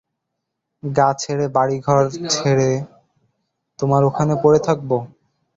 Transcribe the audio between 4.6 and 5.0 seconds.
থাকব?